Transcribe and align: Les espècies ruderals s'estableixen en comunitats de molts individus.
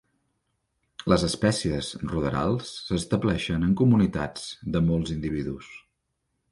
Les 1.13 1.25
espècies 1.27 1.91
ruderals 2.13 2.73
s'estableixen 2.87 3.69
en 3.69 3.79
comunitats 3.83 4.51
de 4.77 4.85
molts 4.89 5.19
individus. 5.21 5.71